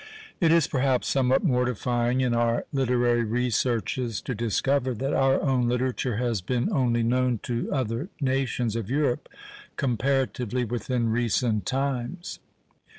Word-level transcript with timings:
It 0.39 0.51
is, 0.51 0.65
perhaps, 0.65 1.07
somewhat 1.07 1.43
mortifying 1.43 2.21
in 2.21 2.33
our 2.33 2.65
literary 2.73 3.23
researches 3.23 4.19
to 4.21 4.33
discover 4.33 4.95
that 4.95 5.13
our 5.13 5.39
own 5.43 5.67
literature 5.67 6.15
has 6.17 6.41
been 6.41 6.73
only 6.73 7.03
known 7.03 7.37
to 7.43 7.67
the 7.67 7.71
other 7.71 8.09
nations 8.19 8.75
of 8.75 8.89
Europe 8.89 9.29
comparatively 9.77 10.63
within 10.65 11.11
recent 11.11 11.67
times. 11.67 12.39